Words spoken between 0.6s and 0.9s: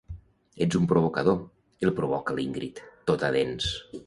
Ets un